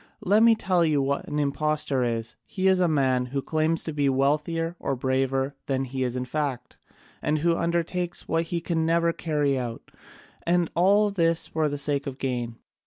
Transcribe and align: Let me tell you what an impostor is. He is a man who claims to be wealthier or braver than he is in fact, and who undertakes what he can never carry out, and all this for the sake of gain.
Let 0.21 0.41
me 0.41 0.55
tell 0.55 0.83
you 0.83 0.99
what 0.99 1.27
an 1.27 1.37
impostor 1.37 2.01
is. 2.01 2.33
He 2.47 2.67
is 2.67 2.79
a 2.79 2.87
man 2.87 3.27
who 3.27 3.41
claims 3.43 3.83
to 3.83 3.93
be 3.93 4.09
wealthier 4.09 4.75
or 4.79 4.95
braver 4.95 5.53
than 5.67 5.83
he 5.83 6.01
is 6.01 6.15
in 6.15 6.25
fact, 6.25 6.75
and 7.21 7.37
who 7.37 7.55
undertakes 7.55 8.27
what 8.27 8.45
he 8.45 8.61
can 8.61 8.83
never 8.83 9.13
carry 9.13 9.59
out, 9.59 9.91
and 10.41 10.71
all 10.73 11.11
this 11.11 11.45
for 11.45 11.69
the 11.69 11.77
sake 11.77 12.07
of 12.07 12.17
gain. 12.17 12.55